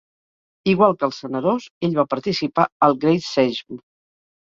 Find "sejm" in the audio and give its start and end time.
3.37-3.83